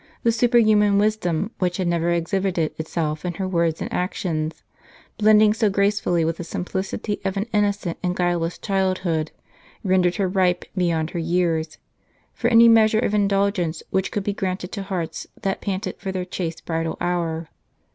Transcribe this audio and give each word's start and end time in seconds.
The 0.23 0.31
superhuman 0.31 0.97
wisdom 0.97 1.51
which 1.59 1.77
had 1.77 1.93
ever 1.93 2.09
exhibited 2.09 2.73
itself 2.79 3.23
in 3.23 3.35
her 3.35 3.47
words 3.47 3.83
and 3.83 3.93
actions, 3.93 4.63
blending 5.19 5.53
so 5.53 5.69
gracefully 5.69 6.25
with 6.25 6.37
the 6.37 6.43
simplicity 6.43 7.21
of 7.23 7.37
an 7.37 7.45
innocent 7.53 7.99
and 8.01 8.15
guileless 8.15 8.57
childhood, 8.57 9.29
rendered 9.83 10.15
her 10.15 10.27
ripe, 10.27 10.65
beyond 10.75 11.11
her 11.11 11.19
years, 11.19 11.77
for 12.33 12.47
any 12.47 12.67
measure 12.67 12.97
of 12.97 13.13
indulgence 13.13 13.83
which 13.91 14.09
could 14.11 14.23
be 14.23 14.33
granted, 14.33 14.71
to 14.71 14.81
hearts 14.81 15.27
that 15.39 15.61
panted 15.61 15.97
for 15.99 16.11
their 16.11 16.25
chaste 16.25 16.65
bridal 16.65 16.97
hour. 16.99 17.49